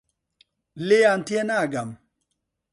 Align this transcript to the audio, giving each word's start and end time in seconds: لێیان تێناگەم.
لێیان 0.87 1.21
تێناگەم. 1.27 1.89